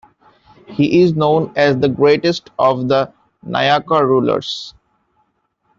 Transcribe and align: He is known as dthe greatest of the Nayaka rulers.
He 0.65 1.03
is 1.03 1.13
known 1.13 1.53
as 1.55 1.75
dthe 1.75 1.95
greatest 1.95 2.49
of 2.57 2.87
the 2.87 3.13
Nayaka 3.47 4.03
rulers. 4.03 4.73